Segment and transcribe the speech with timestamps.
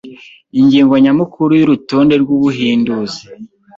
[0.59, 3.21] Ingingo nyamukuru yurutonde rwubuhinduzi